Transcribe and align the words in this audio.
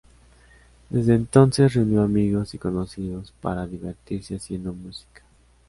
Desde 0.89 1.13
entonces 1.13 1.75
reunió 1.75 2.01
amigos 2.01 2.55
y 2.55 2.57
conocidos 2.57 3.31
para 3.39 3.67
divertirse 3.67 4.35
haciendo 4.37 4.73
música. 4.73 5.21